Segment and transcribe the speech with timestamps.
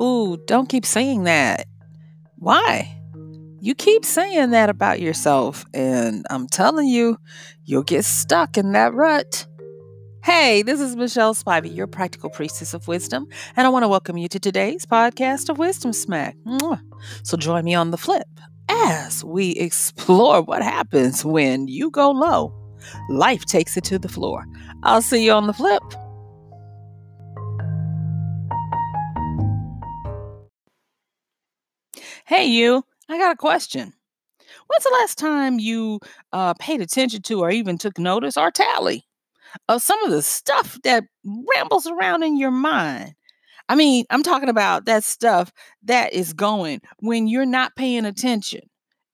[0.00, 1.66] Ooh, don't keep saying that.
[2.36, 2.94] Why?
[3.60, 7.18] You keep saying that about yourself, and I'm telling you,
[7.64, 9.46] you'll get stuck in that rut.
[10.22, 14.16] Hey, this is Michelle Spivey, your practical priestess of wisdom, and I want to welcome
[14.16, 16.36] you to today's podcast of Wisdom Smack.
[17.24, 18.28] So join me on the flip
[18.68, 22.54] as we explore what happens when you go low.
[23.08, 24.44] Life takes it to the floor.
[24.84, 25.82] I'll see you on the flip.
[32.28, 33.94] Hey, you, I got a question.
[34.68, 36.00] When's the last time you
[36.32, 39.04] uh, paid attention to or even took notice or tally
[39.68, 41.04] of some of the stuff that
[41.56, 43.14] rambles around in your mind?
[43.68, 45.52] I mean, I'm talking about that stuff
[45.84, 48.62] that is going when you're not paying attention.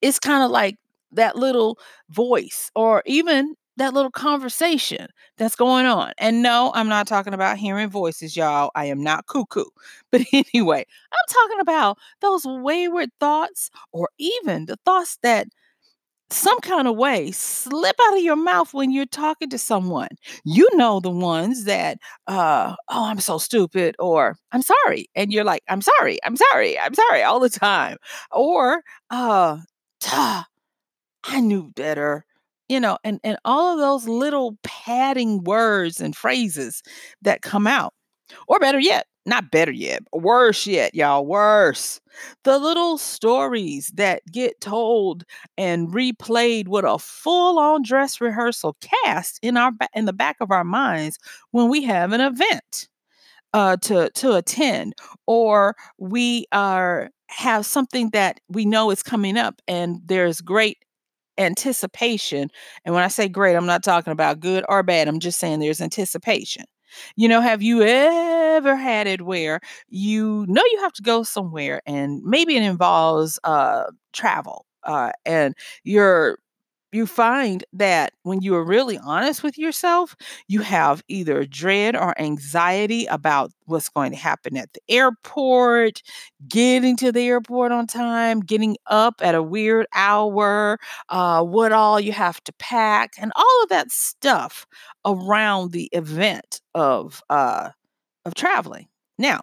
[0.03, 0.77] It's kind of like
[1.13, 1.79] that little
[2.11, 6.13] voice, or even that little conversation that's going on.
[6.19, 8.71] And no, I'm not talking about hearing voices, y'all.
[8.75, 9.65] I am not cuckoo.
[10.11, 15.49] But anyway, I'm talking about those wayward thoughts or even the thoughts that
[16.31, 20.09] some kind of way slip out of your mouth when you're talking to someone.
[20.45, 25.45] You know the ones that uh oh I'm so stupid or I'm sorry and you're
[25.45, 27.99] like I'm sorry, I'm sorry, I'm sorry all the time.
[28.33, 29.59] Or uh
[31.25, 32.25] I knew better
[32.69, 36.83] you know and and all of those little padding words and phrases
[37.23, 37.93] that come out
[38.49, 42.01] or better yet not better yet worse yet y'all worse.
[42.45, 45.25] The little stories that get told
[45.59, 50.65] and replayed with a full-on dress rehearsal cast in our in the back of our
[50.65, 51.19] minds
[51.53, 52.89] when we have an event
[53.53, 54.95] uh, to to attend
[55.27, 60.79] or we are have something that we know is coming up and there's great
[61.39, 62.51] anticipation.
[62.85, 65.09] And when I say great, I'm not talking about good or bad.
[65.09, 66.65] I'm just saying there's anticipation.
[67.17, 71.81] You know, have you ever had it where you know you have to go somewhere
[71.87, 76.39] and maybe it involves uh travel uh and you're
[76.95, 80.17] you find that when you are really honest with yourself,
[80.49, 86.03] you have either dread or anxiety about what's going to happen at the airport,
[86.49, 90.79] getting to the airport on time, getting up at a weird hour,
[91.09, 94.67] uh, what all you have to pack, and all of that stuff
[95.05, 97.71] around the event of uh,
[98.25, 98.87] of traveling.
[99.19, 99.41] Now,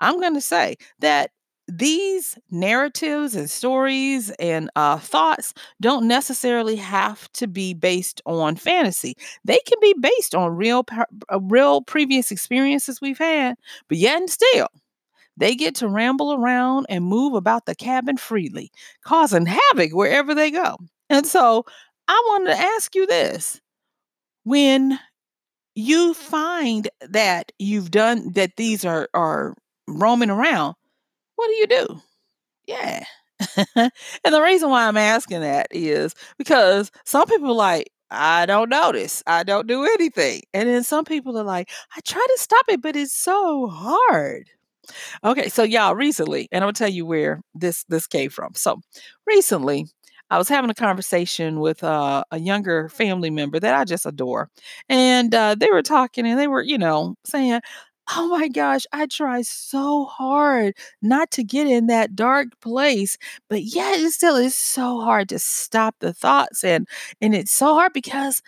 [0.00, 1.30] I'm going to say that
[1.68, 9.16] these narratives and stories and uh, thoughts don't necessarily have to be based on fantasy.
[9.44, 13.56] They can be based on real, uh, real previous experiences we've had,
[13.88, 14.68] but yet and still,
[15.36, 18.70] they get to ramble around and move about the cabin freely,
[19.04, 20.76] causing havoc wherever they go.
[21.10, 21.64] And so,
[22.08, 23.60] I wanted to ask you this:
[24.44, 24.98] when
[25.74, 29.54] you find that you've done that, these are are
[29.88, 30.74] roaming around
[31.36, 32.02] what do you do?
[32.66, 33.04] Yeah.
[33.76, 33.90] and
[34.24, 39.22] the reason why I'm asking that is because some people like, I don't notice.
[39.26, 40.42] I don't do anything.
[40.54, 44.50] And then some people are like, I try to stop it, but it's so hard.
[45.24, 48.52] Okay, so y'all recently, and I'm gonna tell you where this this came from.
[48.54, 48.80] So
[49.26, 49.86] recently,
[50.30, 54.50] I was having a conversation with uh, a younger family member that I just adore,
[54.88, 57.60] and uh, they were talking, and they were, you know, saying,
[58.14, 63.18] Oh my gosh, I try so hard not to get in that dark place,
[63.48, 66.86] but yet it still is so hard to stop the thoughts and
[67.20, 68.42] and it's so hard because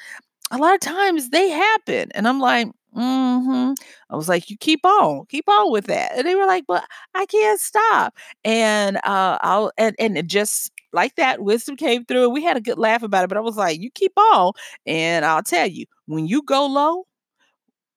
[0.50, 3.72] a lot of times they happen and I'm like, mm-hmm.
[4.10, 6.12] I was like, you keep on, keep on with that.
[6.18, 8.14] And they were like, but I can't stop.
[8.44, 12.60] And uh I'll and and just like that, wisdom came through and we had a
[12.62, 13.28] good laugh about it.
[13.28, 14.52] But I was like, you keep on,
[14.86, 17.06] and I'll tell you, when you go low,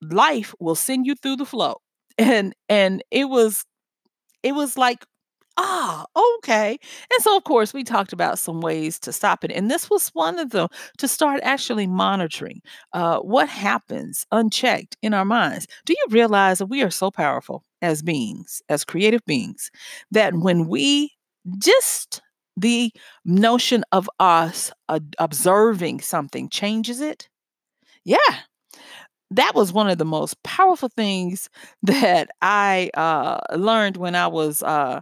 [0.02, 1.76] life will send you through the flow.
[2.18, 3.64] And and it was
[4.44, 5.06] it was like
[5.58, 6.06] ah
[6.40, 6.78] okay.
[7.14, 10.10] And so of course we talked about some ways to stop it and this was
[10.10, 10.68] one of them
[11.00, 12.62] to start actually monitoring
[12.94, 15.68] uh, what happens unchecked in our minds.
[15.86, 19.72] Do you realize that we are so powerful as beings as creative beings
[20.12, 21.12] that when we
[21.60, 22.22] just
[22.58, 22.92] the
[23.26, 27.30] notion of us uh, observing something changes it?
[28.06, 28.18] Yeah
[29.32, 31.50] that was one of the most powerful things
[31.84, 35.02] that I uh, learned when I was uh,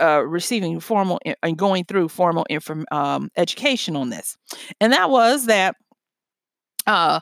[0.00, 4.36] uh, receiving formal and going through formal inform, um, education on this.
[4.80, 5.76] And that was that
[6.86, 7.20] uh,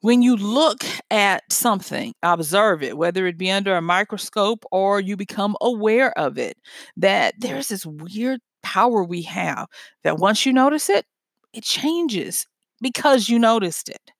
[0.00, 5.16] when you look at something, observe it, whether it be under a microscope or you
[5.16, 6.56] become aware of it,
[6.96, 9.66] that there's this weird power we have
[10.02, 11.06] that once you notice it,
[11.52, 12.46] it changes
[12.80, 14.10] because you noticed it.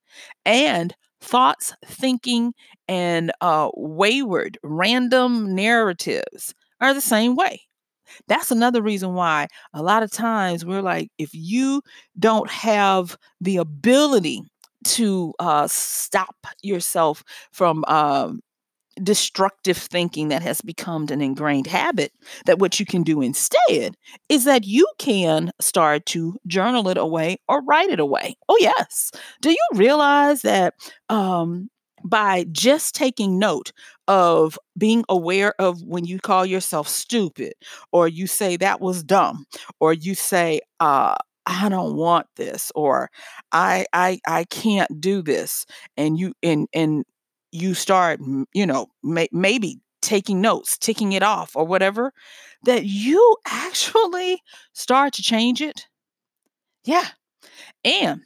[0.45, 2.53] And thoughts, thinking,
[2.87, 7.61] and uh, wayward, random narratives are the same way.
[8.27, 11.81] That's another reason why a lot of times we're like, if you
[12.19, 14.41] don't have the ability
[14.85, 18.41] to uh, stop yourself from um,
[19.03, 22.11] destructive thinking that has become an ingrained habit
[22.45, 23.95] that what you can do instead
[24.29, 28.35] is that you can start to journal it away or write it away.
[28.49, 29.11] Oh yes.
[29.41, 30.73] Do you realize that
[31.09, 31.69] um,
[32.03, 33.71] by just taking note
[34.07, 37.53] of being aware of when you call yourself stupid
[37.91, 39.45] or you say that was dumb
[39.79, 41.15] or you say uh
[41.47, 43.09] I don't want this or
[43.51, 45.65] I I I can't do this
[45.97, 47.05] and you and and
[47.55, 48.19] you start,
[48.53, 52.13] you know, may, maybe taking notes, ticking it off, or whatever,
[52.63, 54.41] that you actually
[54.73, 55.87] start to change it.
[56.83, 57.07] Yeah.
[57.83, 58.21] And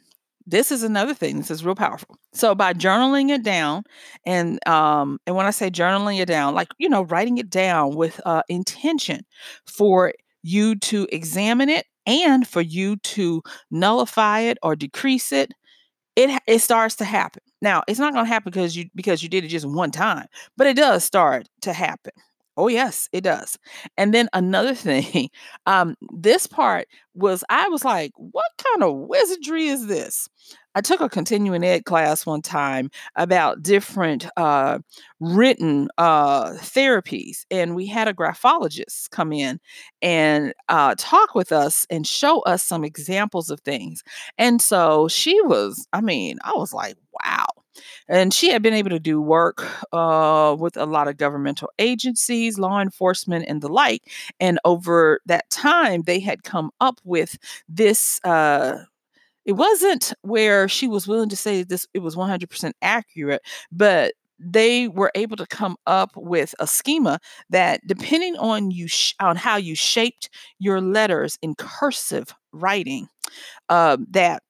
[0.46, 1.38] this is another thing.
[1.38, 2.16] This is real powerful.
[2.32, 3.84] So by journaling it down,
[4.26, 7.94] and um, and when I say journaling it down, like you know, writing it down
[7.94, 9.24] with uh, intention
[9.66, 10.12] for
[10.42, 15.52] you to examine it and for you to nullify it or decrease it,
[16.20, 17.42] it it starts to happen.
[17.62, 20.26] Now, it's not going to happen because you because you did it just one time,
[20.56, 22.12] but it does start to happen.
[22.56, 23.58] Oh yes, it does.
[23.96, 25.30] And then another thing,
[25.66, 30.28] um, this part was I was like, what kind of wizardry is this?
[30.74, 34.78] I took a continuing ed class one time about different uh,
[35.18, 39.58] written uh, therapies, and we had a graphologist come in
[40.00, 44.04] and uh, talk with us and show us some examples of things.
[44.38, 47.46] And so she was, I mean, I was like, wow.
[48.08, 52.58] And she had been able to do work uh, with a lot of governmental agencies,
[52.58, 54.02] law enforcement, and the like.
[54.38, 57.36] And over that time, they had come up with
[57.68, 58.20] this.
[58.24, 58.84] Uh,
[59.44, 63.42] it wasn't where she was willing to say this it was 100% accurate
[63.72, 67.18] but they were able to come up with a schema
[67.50, 73.08] that depending on you sh- on how you shaped your letters in cursive writing
[73.68, 74.42] uh, that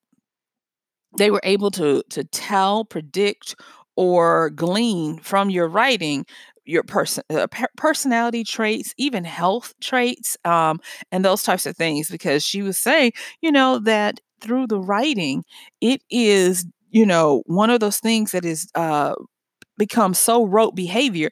[1.17, 3.55] they were able to to tell predict
[3.97, 6.25] or glean from your writing
[6.71, 7.47] your person uh,
[7.77, 10.79] personality traits even health traits um,
[11.11, 15.43] and those types of things because she was saying you know that through the writing
[15.81, 19.13] it is you know one of those things that is uh,
[19.77, 21.29] become so rote behavior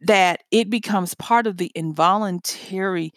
[0.00, 3.12] that it becomes part of the involuntary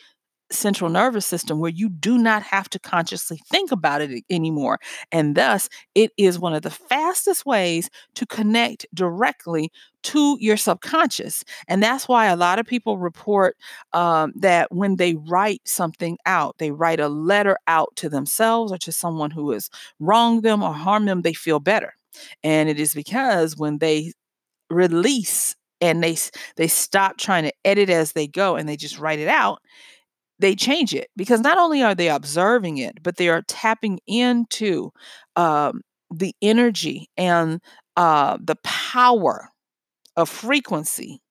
[0.52, 4.80] central nervous system where you do not have to consciously think about it anymore.
[5.12, 9.72] And thus, it is one of the fastest ways to connect directly
[10.04, 11.44] to your subconscious.
[11.68, 13.58] And that's why a lot of people report
[13.94, 18.78] um, that when they write something out, they write a letter out to themselves or
[18.80, 19.70] to someone who has
[20.00, 21.94] wronged them or harmed them, they feel better.
[22.44, 24.14] And it is because when they
[24.70, 26.18] release and they
[26.56, 29.62] they stop trying to edit as they go and they just write it out
[30.40, 34.92] they change it because not only are they observing it, but they are tapping into
[35.36, 35.82] um,
[36.14, 37.62] the energy and
[37.98, 39.50] uh, the power
[40.18, 41.22] of frequency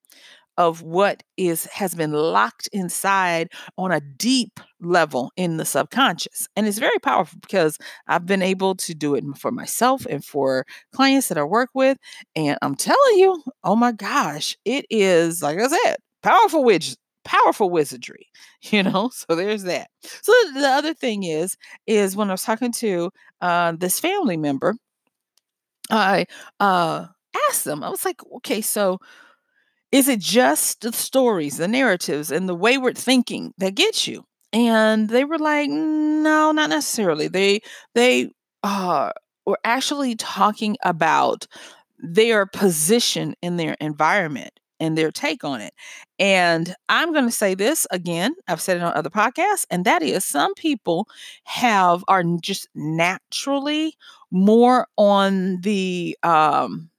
[0.57, 6.47] of what is has been locked inside on a deep level in the subconscious.
[6.55, 10.65] And it's very powerful because i've been able to do it for myself and for
[10.93, 11.99] clients that i work with
[12.37, 17.71] and i'm telling you oh my gosh it is like i said powerful witch powerful
[17.71, 18.29] wizardry
[18.63, 19.89] you know so there's that.
[20.23, 24.75] So the other thing is is when i was talking to uh, this family member
[25.91, 26.27] i
[26.61, 27.07] uh,
[27.49, 28.99] asked them i was like okay so
[29.93, 34.25] is it just the stories the narratives and the wayward thinking that gets you?
[34.53, 37.29] And they were like no not necessarily.
[37.29, 37.61] They
[37.95, 38.31] they
[38.63, 39.11] uh,
[39.47, 41.47] were actually talking about
[41.99, 44.53] their position in their environment
[44.85, 45.75] and their take on it.
[46.19, 50.03] And I'm going to say this again, I've said it on other podcasts, and that
[50.03, 51.09] is some people
[51.45, 53.97] have are just naturally
[54.31, 56.91] more on the um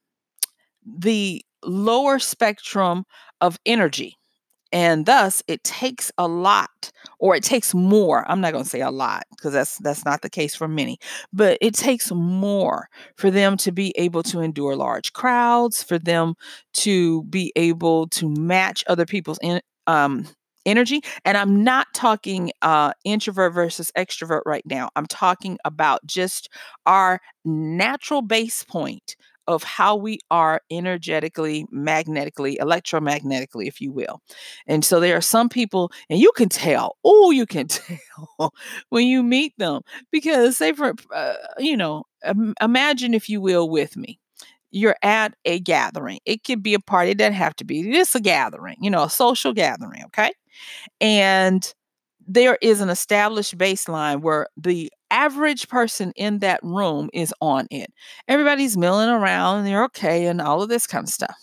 [0.86, 3.04] the lower spectrum
[3.40, 4.16] of energy
[4.76, 8.82] and thus it takes a lot or it takes more i'm not going to say
[8.82, 10.98] a lot because that's that's not the case for many
[11.32, 16.34] but it takes more for them to be able to endure large crowds for them
[16.74, 20.26] to be able to match other people's in, um,
[20.66, 26.50] energy and i'm not talking uh, introvert versus extrovert right now i'm talking about just
[26.84, 29.16] our natural base point
[29.48, 34.20] of how we are energetically, magnetically, electromagnetically, if you will.
[34.66, 38.52] And so there are some people, and you can tell, oh, you can tell
[38.90, 43.68] when you meet them because, say, for, uh, you know, um, imagine, if you will,
[43.70, 44.18] with me.
[44.70, 46.18] you're at a gathering.
[46.26, 47.80] It could be a party, it doesn't have to be.
[47.96, 50.32] It's a gathering, you know, a social gathering, okay?
[51.00, 51.72] And
[52.26, 57.92] there is an established baseline where the average person in that room is on it.
[58.28, 61.36] Everybody's milling around and they're okay and all of this kind of stuff.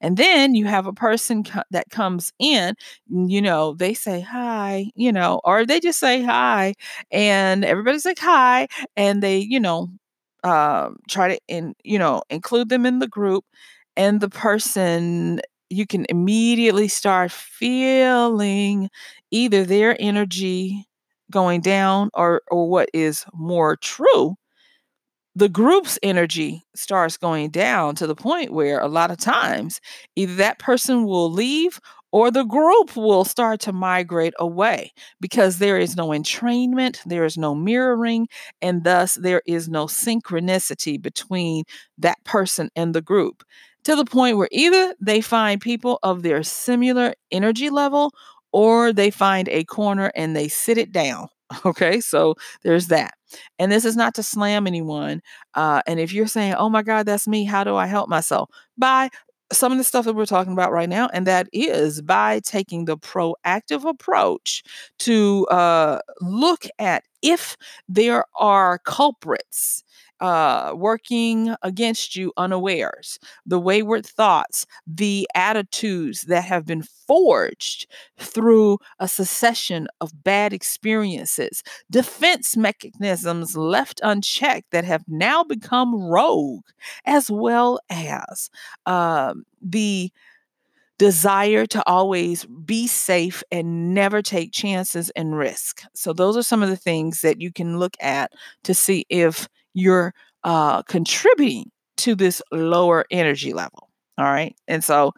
[0.00, 2.74] And then you have a person co- that comes in,
[3.10, 6.74] you know, they say hi, you know, or they just say hi
[7.10, 9.88] and everybody's like hi and they, you know,
[10.44, 13.44] um, try to in, you know, include them in the group
[13.96, 15.40] and the person
[15.72, 18.90] you can immediately start feeling
[19.30, 20.86] either their energy
[21.30, 24.36] going down or or what is more true
[25.34, 29.80] the group's energy starts going down to the point where a lot of times
[30.14, 31.80] either that person will leave
[32.12, 37.38] or the group will start to migrate away because there is no entrainment, there is
[37.38, 38.28] no mirroring,
[38.60, 41.64] and thus there is no synchronicity between
[41.96, 43.42] that person and the group
[43.84, 48.12] to the point where either they find people of their similar energy level
[48.52, 51.28] or they find a corner and they sit it down.
[51.66, 53.12] Okay, so there's that.
[53.58, 55.20] And this is not to slam anyone.
[55.54, 58.48] Uh, and if you're saying, oh my God, that's me, how do I help myself?
[58.78, 59.10] By
[59.52, 62.86] some of the stuff that we're talking about right now, and that is by taking
[62.86, 64.62] the proactive approach
[65.00, 67.56] to uh, look at if
[67.88, 69.84] there are culprits
[70.22, 77.86] uh, working against you unawares, the wayward thoughts, the attitudes that have been forged
[78.18, 86.64] through a succession of bad experiences, defense mechanisms left unchecked that have now become rogue,
[87.04, 88.48] as well as
[88.86, 90.12] um, the
[90.98, 95.82] desire to always be safe and never take chances and risk.
[95.94, 98.32] So, those are some of the things that you can look at
[98.64, 100.14] to see if you're
[100.44, 103.88] uh, contributing to this lower energy level.
[104.18, 104.54] All right.
[104.68, 105.12] And so,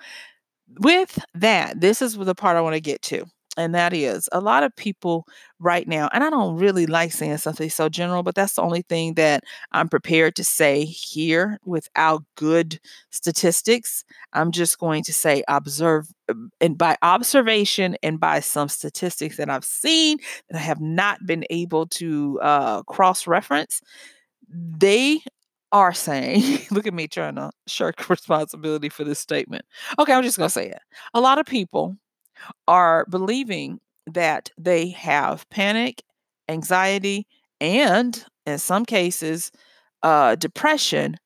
[0.80, 3.24] with that, this is the part I want to get to.
[3.56, 5.26] And that is a lot of people
[5.60, 8.82] right now, and I don't really like saying something so general, but that's the only
[8.82, 12.80] thing that I'm prepared to say here without good
[13.10, 14.04] statistics.
[14.32, 19.48] I'm just going to say observe um, and by observation and by some statistics that
[19.48, 20.18] I've seen
[20.50, 23.80] that I have not been able to uh, cross reference
[24.48, 25.20] they
[25.72, 29.64] are saying, look at me trying to shirk responsibility for this statement.
[29.98, 30.80] Okay, I'm just going to say it.
[31.14, 31.96] A lot of people
[32.68, 36.02] are believing that they have panic,
[36.48, 37.26] anxiety,
[37.60, 39.50] and in some cases,
[40.02, 41.16] uh, depression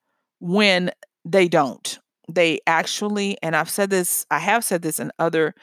[0.41, 0.91] when
[1.25, 1.99] they don't.
[2.31, 5.55] They actually, and I've said this, I have said this in other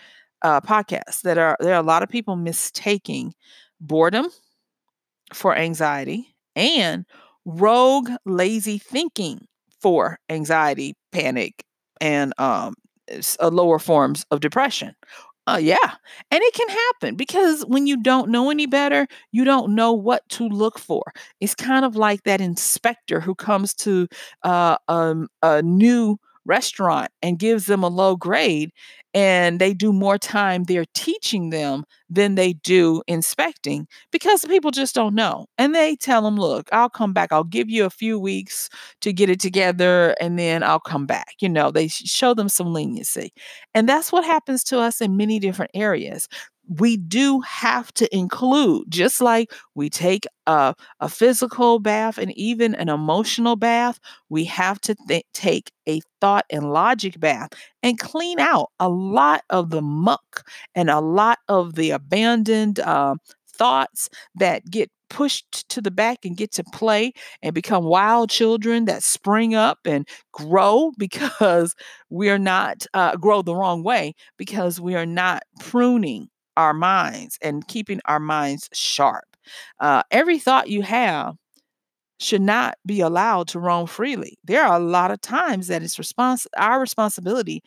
[0.41, 3.33] uh, podcasts, that are there are a lot of people mistaking
[3.79, 4.27] boredom
[5.33, 7.05] for anxiety and
[7.45, 9.45] rogue, lazy thinking
[9.79, 11.63] for anxiety, panic,
[12.01, 12.75] and um,
[13.39, 14.95] uh, lower forms of depression.
[15.47, 15.77] Uh, yeah.
[16.31, 20.27] And it can happen because when you don't know any better, you don't know what
[20.29, 21.03] to look for.
[21.39, 24.07] It's kind of like that inspector who comes to
[24.43, 28.71] uh, um, a new restaurant and gives them a low grade
[29.13, 34.93] and they do more time there teaching them than they do inspecting because people just
[34.93, 35.45] don't know.
[35.57, 37.31] And they tell them, look, I'll come back.
[37.31, 41.35] I'll give you a few weeks to get it together and then I'll come back.
[41.39, 43.31] You know, they show them some leniency.
[43.73, 46.27] And that's what happens to us in many different areas
[46.67, 52.73] we do have to include, just like we take a, a physical bath and even
[52.75, 57.49] an emotional bath, we have to th- take a thought and logic bath
[57.83, 63.15] and clean out a lot of the muck and a lot of the abandoned uh,
[63.47, 68.85] thoughts that get pushed to the back and get to play and become wild children
[68.85, 71.75] that spring up and grow because
[72.09, 77.67] we're not uh, grow the wrong way because we are not pruning our minds and
[77.67, 79.25] keeping our minds sharp.
[79.79, 81.35] Uh, every thought you have
[82.19, 84.37] should not be allowed to roam freely.
[84.43, 87.61] There are a lot of times that it's respons- our responsibility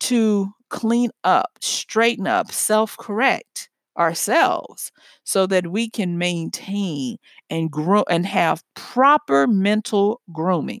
[0.00, 4.92] to clean up, straighten up, self correct ourselves
[5.24, 7.16] so that we can maintain
[7.50, 10.80] and grow and have proper mental grooming.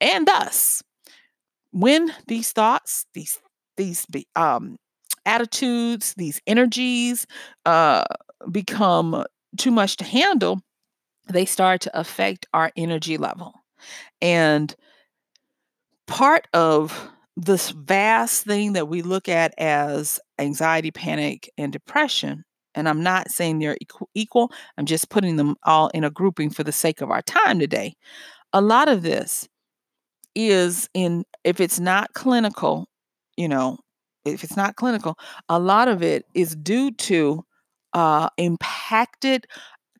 [0.00, 0.82] And thus,
[1.72, 3.40] when these thoughts, these
[3.76, 4.06] these
[4.36, 4.76] um
[5.26, 7.26] attitudes, these energies
[7.66, 8.04] uh,
[8.50, 9.24] become
[9.56, 10.60] too much to handle,
[11.28, 13.54] they start to affect our energy level.
[14.20, 14.74] And
[16.06, 22.88] part of this vast thing that we look at as anxiety, panic, and depression, and
[22.88, 23.76] I'm not saying they're
[24.14, 27.58] equal, I'm just putting them all in a grouping for the sake of our time
[27.58, 27.94] today.
[28.52, 29.48] A lot of this
[30.34, 32.86] is in if it's not clinical,
[33.36, 33.78] you know,
[34.24, 37.44] if it's not clinical, a lot of it is due to
[37.92, 39.46] uh, impacted,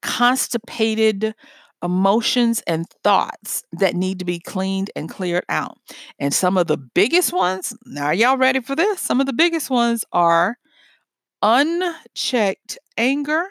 [0.03, 1.35] constipated
[1.83, 5.77] emotions and thoughts that need to be cleaned and cleared out.
[6.19, 9.01] And some of the biggest ones, now are y'all ready for this?
[9.01, 10.57] Some of the biggest ones are
[11.43, 13.45] unchecked anger,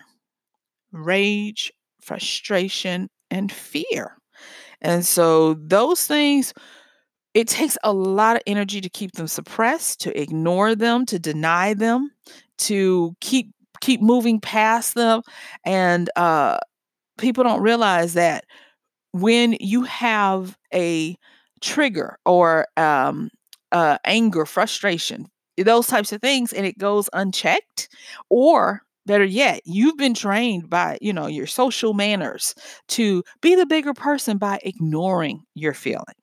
[0.92, 4.18] rage, frustration, and fear.
[4.82, 6.54] And so those things
[7.34, 11.74] it takes a lot of energy to keep them suppressed, to ignore them, to deny
[11.74, 12.12] them,
[12.60, 15.22] to keep keep moving past them
[15.66, 16.58] and uh
[17.18, 18.46] people don't realize that
[19.12, 21.16] when you have a
[21.62, 23.30] trigger or um
[23.72, 27.90] uh anger, frustration, those types of things and it goes unchecked
[28.30, 32.56] or better yet you've been trained by you know your social manners
[32.88, 36.16] to be the bigger person by ignoring your feeling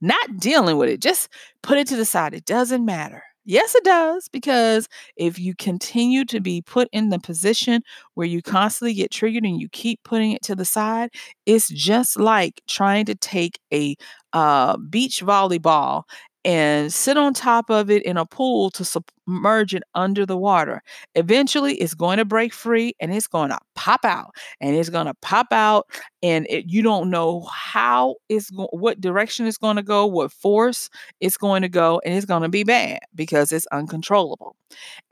[0.00, 1.00] not dealing with it.
[1.00, 1.28] Just
[1.62, 2.34] put it to the side.
[2.34, 3.22] It doesn't matter.
[3.44, 7.82] Yes, it does, because if you continue to be put in the position
[8.14, 11.08] where you constantly get triggered and you keep putting it to the side,
[11.46, 13.96] it's just like trying to take a
[14.34, 16.02] uh, beach volleyball
[16.48, 20.82] and sit on top of it in a pool to submerge it under the water.
[21.14, 25.04] Eventually, it's going to break free and it's going to pop out and it's going
[25.04, 25.84] to pop out
[26.22, 30.32] and it, you don't know how it's go- what direction it's going to go, what
[30.32, 30.88] force
[31.20, 34.56] it's going to go, and it's going to be bad because it's uncontrollable.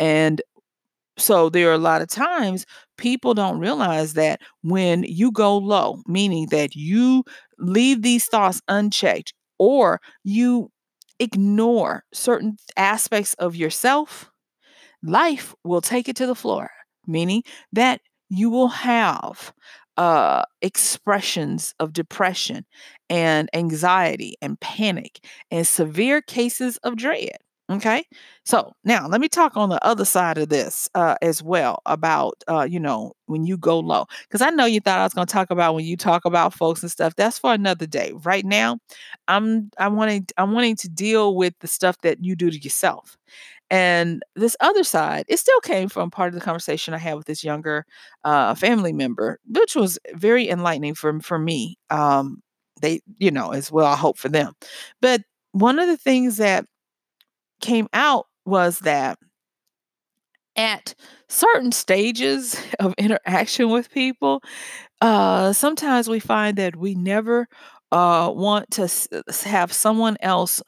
[0.01, 0.41] And
[1.19, 2.65] so there are a lot of times
[2.97, 7.25] people don't realize that when you go low, meaning that you
[7.59, 10.71] leave these thoughts unchecked or you
[11.21, 14.31] ignore certain aspects of yourself,
[15.03, 16.71] life will take it to the floor,
[17.07, 17.43] meaning
[17.73, 19.53] that you will have
[19.97, 22.67] uh, expressions of depression
[23.09, 27.39] and anxiety and panic and severe cases of dread.
[27.69, 28.05] Okay.
[28.45, 32.35] So now let me talk on the other side of this uh, as well about,
[32.49, 34.07] uh, you know, when you go low.
[34.29, 36.55] Because I know you thought I was going to talk about when you talk about
[36.55, 37.17] folks and stuff.
[37.17, 38.13] That's for another day.
[38.23, 38.79] Right now,
[39.27, 43.17] I'm I'm wanting I'm wanting to deal with the stuff that you do to yourself.
[43.71, 47.27] And this other side, it still came from part of the conversation I had with
[47.27, 47.85] this younger
[48.25, 51.79] uh, family member, which was very enlightening for for me.
[51.91, 52.43] Um,
[52.81, 53.87] they, you know, as well.
[53.87, 54.53] I hope for them.
[55.01, 56.67] But one of the things that
[57.61, 59.19] came out was that
[60.57, 60.95] at
[61.29, 64.43] certain stages of interaction with people,
[65.01, 67.49] uh, sometimes we find that we never
[67.93, 69.09] uh, want to s-
[69.45, 70.63] have someone else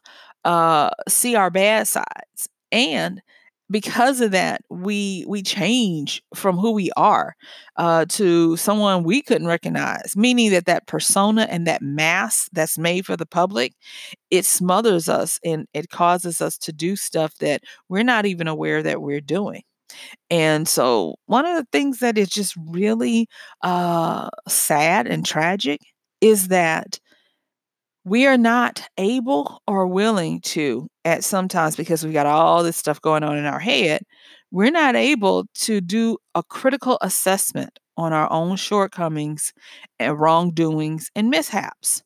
[0.45, 3.23] uh, see our bad sides, and
[3.71, 7.35] because of that, we we change from who we are
[7.77, 10.15] uh, to someone we couldn't recognize.
[10.17, 13.75] Meaning that that persona and that mask that's made for the public,
[14.31, 18.83] it smothers us and it causes us to do stuff that we're not even aware
[18.83, 19.63] that we're doing.
[20.31, 23.29] And so, one of the things that is just really
[23.63, 25.81] uh, sad and tragic
[26.21, 26.99] is that
[28.09, 33.01] we are not able or willing to at sometimes because we've got all this stuff
[33.01, 34.03] going on in our head
[34.51, 39.53] we're not able to do a critical assessment on our own shortcomings
[39.99, 42.03] and wrongdoings and mishaps.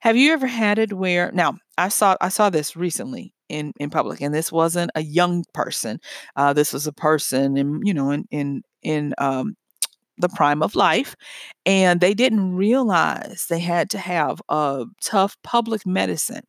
[0.00, 3.90] Have you ever had it where now i saw i saw this recently in in
[3.90, 6.00] public and this wasn't a young person
[6.36, 9.54] uh, this was a person in you know in in in um,
[10.18, 11.16] the prime of life
[11.66, 16.42] and they didn't realize they had to have a tough public medicine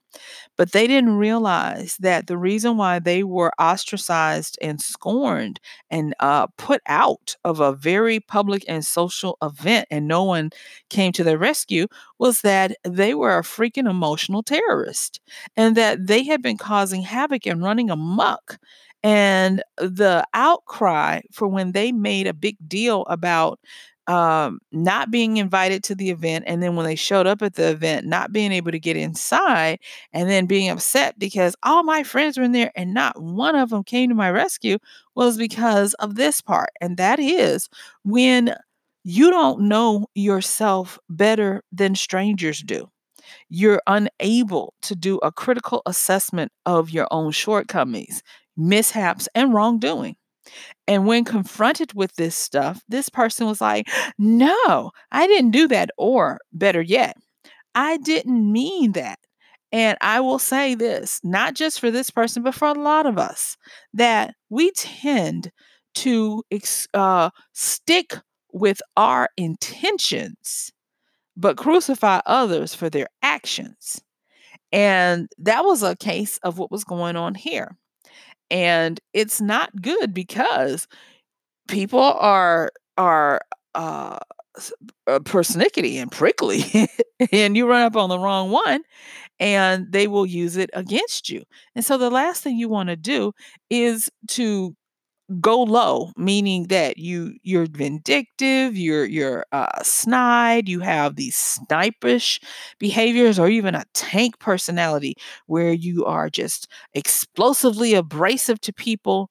[0.58, 6.47] but they didn't realize that the reason why they were ostracized and scorned and uh,
[6.58, 10.49] put out of a very public and social event and no one
[10.89, 11.88] came to their rescue
[12.19, 15.19] was that they were a freaking emotional terrorist
[15.55, 18.58] and that they had been causing havoc and running amok
[19.03, 23.59] and the outcry for when they made a big deal about
[24.07, 27.69] um, not being invited to the event, and then when they showed up at the
[27.69, 29.79] event, not being able to get inside,
[30.13, 33.69] and then being upset because all my friends were in there and not one of
[33.69, 34.79] them came to my rescue
[35.15, 36.69] was because of this part.
[36.81, 37.69] And that is
[38.03, 38.55] when
[39.03, 42.89] you don't know yourself better than strangers do
[43.49, 48.23] you're unable to do a critical assessment of your own shortcomings
[48.60, 50.15] mishaps, and wrongdoing.
[50.88, 55.91] And when confronted with this stuff, this person was like, No, I didn't do that.
[55.98, 57.17] Or better yet,
[57.76, 59.19] I didn't mean that.
[59.72, 63.17] And I will say this, not just for this person, but for a lot of
[63.19, 63.56] us,
[63.93, 65.52] that we tend
[65.95, 66.43] to
[66.93, 68.15] uh, stick
[68.52, 70.72] with our intentions,
[71.38, 74.02] but crucify others for their actions.
[74.72, 77.76] And that was a case of what was going on here.
[78.51, 80.88] And it's not good because
[81.67, 83.41] people are are
[83.75, 84.17] uh,
[85.07, 86.63] uh persnickety and prickly
[87.31, 88.81] and you run up on the wrong one
[89.39, 91.43] and they will use it against you.
[91.75, 93.33] And so the last thing you want to do
[93.69, 94.75] is to
[95.39, 102.41] go low meaning that you you're vindictive you're you're uh snide you have these snipish
[102.79, 105.13] behaviors or even a tank personality
[105.45, 109.29] where you are just explosively abrasive to people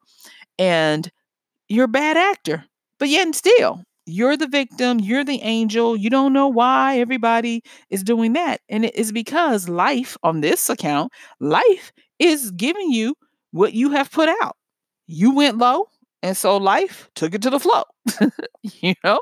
[0.58, 1.10] and
[1.68, 2.64] you're a bad actor.
[2.98, 7.62] But yet and still you're the victim you're the angel you don't know why everybody
[7.90, 8.60] is doing that.
[8.68, 13.14] And it is because life on this account life is giving you
[13.52, 14.57] what you have put out
[15.08, 15.88] you went low
[16.22, 17.84] and so life took it to the flow
[18.62, 19.20] you know?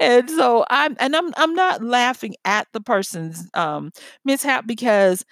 [0.00, 3.92] And so i'm and i'm i'm not laughing at the person's um
[4.24, 5.24] mishap because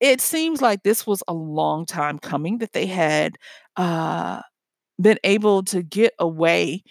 [0.00, 3.36] it seems like this was a long time coming that they had
[3.76, 4.40] uh
[5.00, 6.82] been able to get away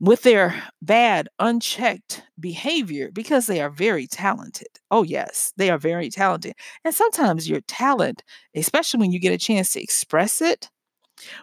[0.00, 4.68] with their bad unchecked behavior because they are very talented.
[4.90, 6.54] Oh yes they are very talented.
[6.84, 8.22] And sometimes your talent
[8.56, 10.70] especially when you get a chance to express it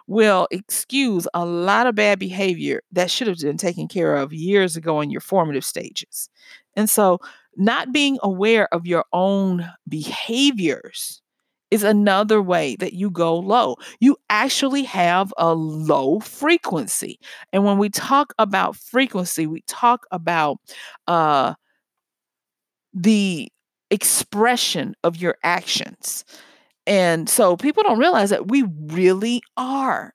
[0.07, 4.75] will excuse a lot of bad behavior that should have been taken care of years
[4.75, 6.29] ago in your formative stages.
[6.75, 7.19] And so,
[7.55, 11.21] not being aware of your own behaviors
[11.71, 13.75] is another way that you go low.
[13.99, 17.19] You actually have a low frequency.
[17.51, 20.57] And when we talk about frequency, we talk about
[21.07, 21.55] uh,
[22.93, 23.49] the
[23.91, 26.25] expression of your actions.
[26.87, 30.13] And so people don't realize that we really are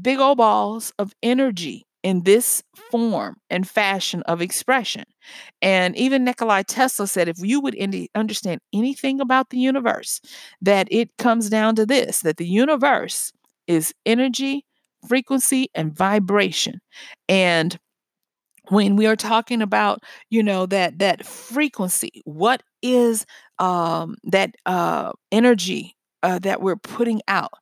[0.00, 5.04] big old balls of energy in this form and fashion of expression.
[5.62, 7.76] And even Nikolai Tesla said if you would
[8.14, 10.20] understand anything about the universe,
[10.62, 13.32] that it comes down to this that the universe
[13.66, 14.64] is energy,
[15.08, 16.80] frequency, and vibration.
[17.28, 17.78] And
[18.68, 23.24] when we are talking about you know that that frequency what is
[23.58, 27.52] um that uh energy uh, that we're putting out,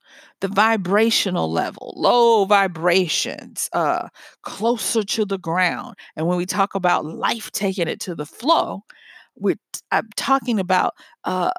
[0.41, 4.09] the vibrational level, low vibrations, uh,
[4.43, 5.95] closer to the ground.
[6.15, 8.83] And when we talk about life taking it to the flow,
[9.35, 9.57] we're
[9.91, 10.93] I'm talking about
[11.23, 11.51] uh,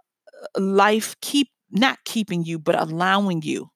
[0.57, 3.71] life keep not keeping you, but allowing you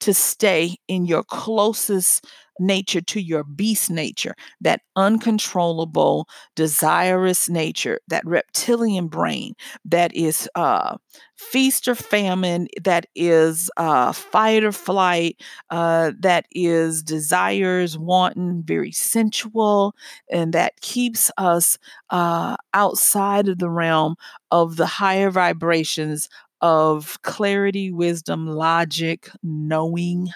[0.00, 2.24] to stay in your closest
[2.60, 9.54] nature to your beast nature, that uncontrollable, desirous nature, that reptilian brain
[9.84, 10.96] that is uh,
[11.36, 18.90] feast or famine, that is uh, fight or flight, uh, that is desires, wanting, very
[18.92, 19.94] sensual,
[20.30, 21.78] and that keeps us
[22.10, 24.16] uh, outside of the realm
[24.50, 26.28] of the higher vibrations
[26.60, 30.28] of clarity, wisdom, logic, knowing,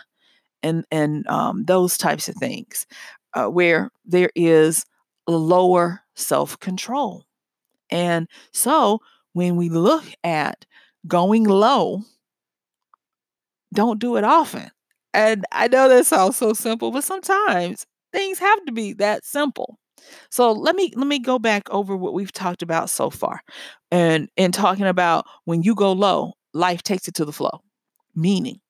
[0.63, 2.87] and and um, those types of things,
[3.35, 4.85] uh, where there is
[5.29, 7.25] lower self control.
[7.91, 9.01] And so
[9.35, 10.67] when we look at
[11.09, 12.03] going low,
[13.73, 14.71] don't do it often.
[15.15, 19.79] And I know that sounds so simple, but sometimes things have to be that simple.
[20.31, 23.41] So let me let me go back over what we've talked about so far.
[23.91, 27.61] And in talking about when you go low, life takes it to the flow.
[28.15, 28.61] Meaning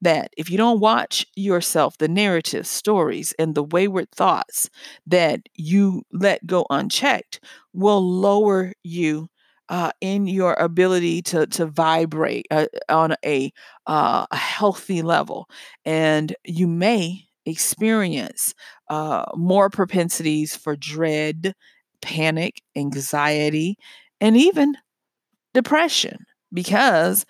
[0.00, 4.70] that if you don't watch yourself, the narrative, stories, and the wayward thoughts
[5.06, 7.40] that you let go unchecked
[7.72, 9.28] will lower you
[9.68, 13.52] uh, in your ability to to vibrate uh, on a
[13.86, 15.48] uh, a healthy level,
[15.84, 18.54] and you may experience
[18.90, 21.54] uh, more propensities for dread,
[22.00, 23.76] panic, anxiety,
[24.20, 24.76] and even
[25.54, 27.26] depression because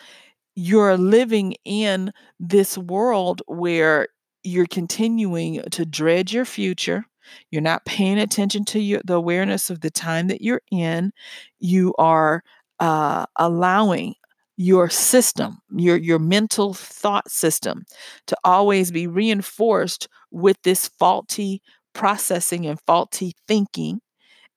[0.54, 4.08] you're living in this world where
[4.44, 7.04] you're continuing to dread your future.
[7.50, 11.12] You're not paying attention to your, the awareness of the time that you're in.
[11.60, 12.42] You are
[12.80, 14.14] uh, allowing
[14.56, 17.84] your system, your your mental thought system,
[18.26, 21.62] to always be reinforced with this faulty
[21.94, 24.00] processing and faulty thinking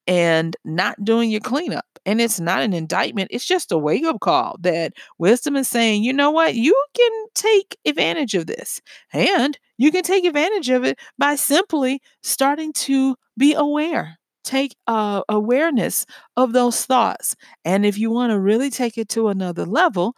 [0.08, 1.86] and not doing your cleanup.
[2.06, 6.04] And it's not an indictment, it's just a wake up call that wisdom is saying,
[6.04, 8.82] you know what, you can take advantage of this.
[9.12, 14.20] And you can take advantage of it by simply starting to be aware.
[14.46, 16.06] Take uh, awareness
[16.38, 17.36] of those thoughts.
[17.66, 20.16] And if you want to really take it to another level,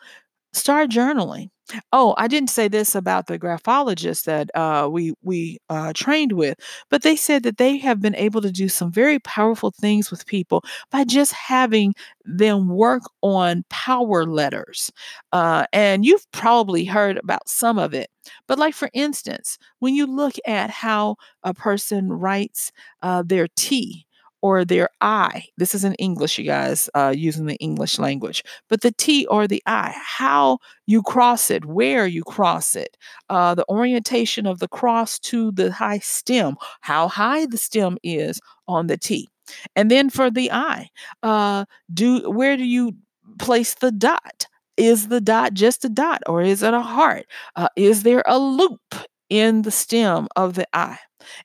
[0.54, 1.50] Start journaling.
[1.92, 6.58] Oh, I didn't say this about the graphologist that uh, we we uh, trained with,
[6.90, 10.26] but they said that they have been able to do some very powerful things with
[10.26, 11.94] people by just having
[12.26, 14.92] them work on power letters.
[15.34, 18.10] Uh, and you've probably heard about some of it.
[18.48, 22.72] But, like for instance, when you look at how a person writes
[23.04, 24.07] uh, their T,
[24.42, 25.46] or their I.
[25.58, 28.44] This is in English, you guys, uh, using the English language.
[28.70, 32.98] But the T or the I, how you cross it, where you cross it,
[33.30, 38.40] uh, the orientation of the cross to the high stem, how high the stem is
[38.68, 39.28] on the T.
[39.76, 40.90] And then for the I,
[41.24, 42.96] uh, do where do you
[43.40, 44.48] place the dot?
[44.76, 47.26] Is the dot just a dot or is it a heart?
[47.56, 48.94] Uh, is there a loop
[49.30, 51.00] in the stem of the I?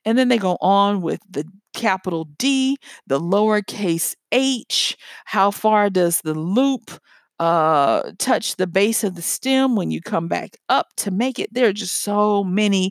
[0.05, 4.97] And then they go on with the capital D, the lowercase h.
[5.25, 6.91] How far does the loop
[7.39, 11.53] uh, touch the base of the stem when you come back up to make it?
[11.53, 12.91] There are just so many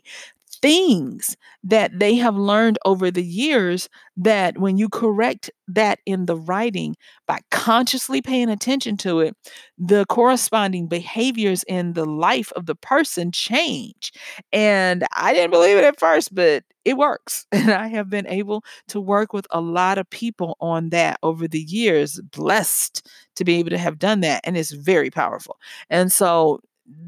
[0.62, 6.36] things that they have learned over the years that when you correct that in the
[6.36, 6.96] writing
[7.26, 9.36] by consciously paying attention to it,
[9.76, 14.12] the corresponding behaviors in the life of the person change.
[14.52, 17.46] And I didn't believe it at first, but it works.
[17.52, 21.46] And I have been able to work with a lot of people on that over
[21.48, 24.40] the years, blessed to be able to have done that.
[24.44, 25.58] And it's very powerful.
[25.90, 26.60] And so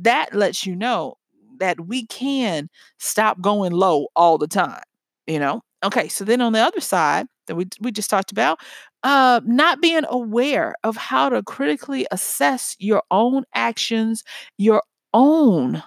[0.03, 1.17] that lets you know
[1.59, 4.83] that we can stop going low all the time,
[5.27, 5.63] you know?
[5.85, 8.59] Okay, so then on the other side that we we just talked about,
[9.03, 14.25] uh, not being aware of how to critically assess your own actions,
[14.57, 15.83] your own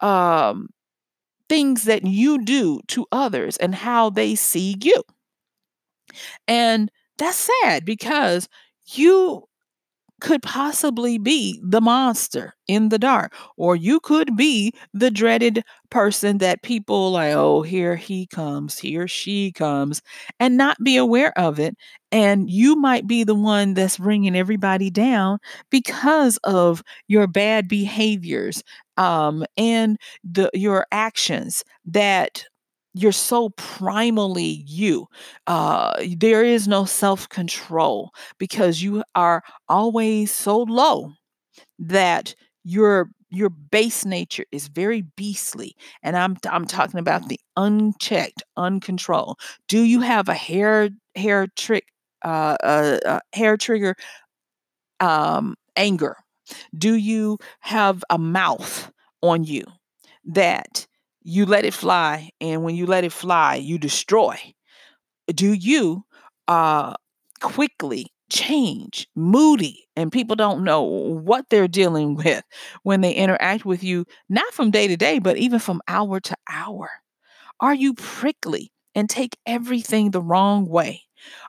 [0.00, 0.68] um,
[1.48, 5.02] things that you do to others, and how they see you.
[6.48, 8.48] And that's sad because
[8.94, 9.44] you
[10.20, 16.38] could possibly be the monster in the dark, or you could be the dreaded person
[16.38, 20.02] that people like, oh, here he comes, here she comes,
[20.38, 21.76] and not be aware of it.
[22.12, 25.38] And you might be the one that's bringing everybody down
[25.70, 28.62] because of your bad behaviors
[28.96, 32.44] um, and the your actions that
[32.94, 35.06] you're so primally you.
[35.46, 41.12] Uh, there is no self control because you are always so low
[41.78, 48.42] that your your base nature is very beastly and i'm i'm talking about the unchecked
[48.56, 51.86] uncontrolled do you have a hair hair trick
[52.24, 53.94] uh, uh, uh hair trigger
[55.00, 56.16] um anger
[56.76, 58.90] do you have a mouth
[59.22, 59.64] on you
[60.24, 60.86] that
[61.22, 64.36] you let it fly and when you let it fly you destroy.
[65.34, 66.04] Do you
[66.48, 66.94] uh
[67.40, 72.42] quickly change moody and people don't know what they're dealing with
[72.82, 76.36] when they interact with you not from day to day but even from hour to
[76.48, 76.90] hour?
[77.60, 81.02] Are you prickly and take everything the wrong way?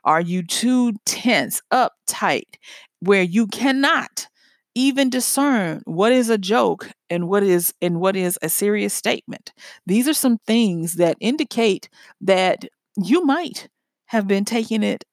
[0.04, 2.56] Are you too tense uptight
[3.00, 4.26] where you cannot
[4.74, 9.52] even discern what is a joke and what is and what is a serious statement.
[9.86, 11.88] These are some things that indicate
[12.22, 12.64] that
[12.96, 13.68] you might
[14.06, 15.04] have been taking it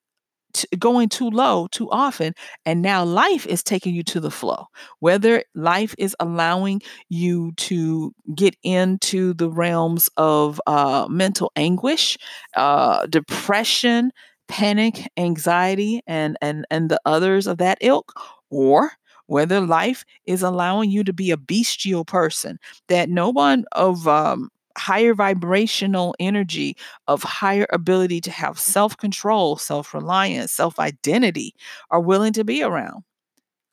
[0.54, 2.34] t- going too low too often
[2.66, 4.66] and now life is taking you to the flow
[5.00, 12.18] whether life is allowing you to get into the realms of uh, mental anguish
[12.56, 14.12] uh, depression
[14.48, 18.12] panic anxiety and and and the others of that ilk
[18.50, 18.92] or
[19.30, 24.50] whether life is allowing you to be a bestial person that no one of um,
[24.78, 26.76] higher vibrational energy,
[27.08, 31.54] of higher ability to have self control, self reliance, self identity
[31.92, 33.04] are willing to be around.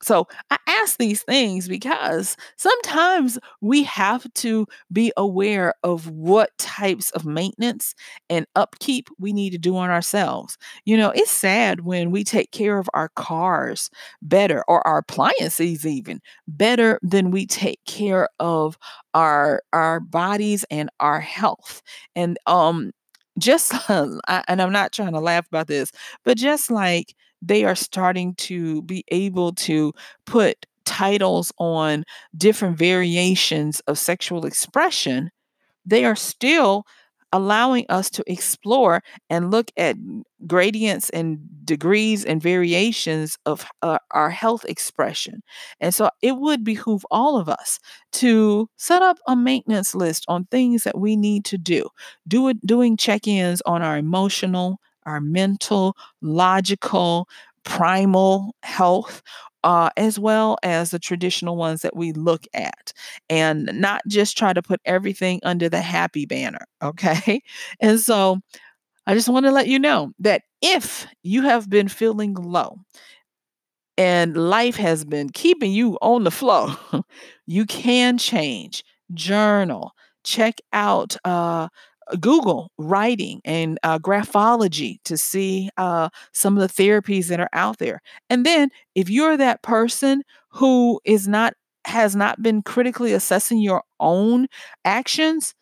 [0.03, 7.11] So I ask these things because sometimes we have to be aware of what types
[7.11, 7.95] of maintenance
[8.31, 10.57] and upkeep we need to do on ourselves.
[10.85, 13.91] You know, it's sad when we take care of our cars
[14.23, 18.79] better or our appliances even better than we take care of
[19.15, 21.83] our our bodies and our health.
[22.15, 22.93] And um
[23.39, 24.21] just and
[24.63, 25.91] I'm not trying to laugh about this,
[26.25, 29.93] but just like they are starting to be able to
[30.25, 32.05] put titles on
[32.37, 35.31] different variations of sexual expression,
[35.85, 36.87] they are still
[37.33, 39.97] allowing us to explore and look at
[40.47, 45.43] gradients and degrees and variations of uh, our health expression.
[45.81, 47.79] And so it would behoove all of us
[48.13, 51.89] to set up a maintenance list on things that we need to do.
[52.27, 57.29] Do doing check-ins on our emotional, our mental, logical,
[57.67, 59.23] primal health
[59.65, 62.93] uh, as well as the traditional ones that we look at,
[63.29, 66.65] and not just try to put everything under the happy banner.
[66.83, 67.43] Okay.
[67.81, 68.39] And so
[69.07, 72.79] I just want to let you know that if you have been feeling low
[73.99, 76.75] and life has been keeping you on the flow,
[77.47, 78.85] you can change.
[79.15, 79.93] Journal,
[80.25, 81.69] check out uh,
[82.21, 87.79] Google writing and uh, graphology to see uh, some of the therapies that are out
[87.79, 88.01] there.
[88.31, 91.55] And then, if you're that person who is not
[91.87, 94.47] has not been critically assessing your own
[94.85, 95.55] actions,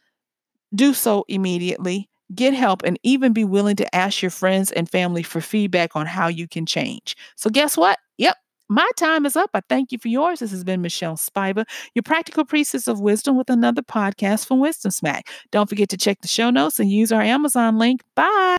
[0.75, 5.23] do so immediately get help, and even be willing to ask your friends and family
[5.23, 7.17] for feedback on how you can change.
[7.37, 7.99] So, guess what?
[8.19, 8.37] Yep.
[8.69, 9.51] My time is up.
[9.53, 10.41] I thank you for yours.
[10.41, 14.91] This has been Michelle Spiva, your practical priestess of wisdom, with another podcast from Wisdom
[14.91, 15.29] Smack.
[15.51, 18.01] Don't forget to check the show notes and use our Amazon link.
[18.15, 18.57] Bye.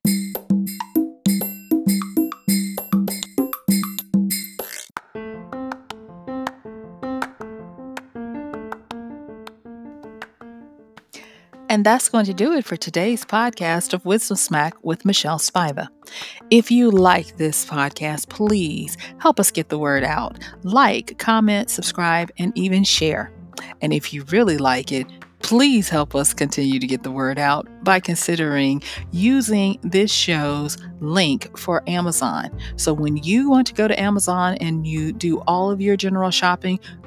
[11.67, 15.87] And that's going to do it for today's podcast of Wisdom Smack with Michelle Spiva.
[16.51, 20.38] If you like this podcast, please help us get the word out.
[20.62, 23.31] Like, comment, subscribe, and even share.
[23.81, 25.08] And if you really like it,
[25.39, 31.58] please help us continue to get the word out by considering using this show's link
[31.58, 32.55] for Amazon.
[32.75, 36.29] So when you want to go to Amazon and you do all of your general
[36.29, 36.79] shopping,